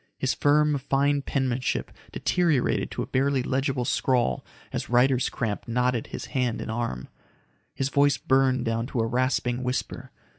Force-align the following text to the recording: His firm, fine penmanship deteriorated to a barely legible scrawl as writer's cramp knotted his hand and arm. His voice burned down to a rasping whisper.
His 0.17 0.33
firm, 0.33 0.79
fine 0.79 1.21
penmanship 1.21 1.91
deteriorated 2.11 2.89
to 2.89 3.03
a 3.03 3.05
barely 3.05 3.43
legible 3.43 3.85
scrawl 3.85 4.43
as 4.73 4.89
writer's 4.89 5.29
cramp 5.29 5.67
knotted 5.67 6.07
his 6.07 6.25
hand 6.33 6.59
and 6.59 6.71
arm. 6.71 7.07
His 7.75 7.89
voice 7.89 8.17
burned 8.17 8.65
down 8.65 8.87
to 8.87 8.99
a 9.01 9.05
rasping 9.05 9.61
whisper. 9.61 10.09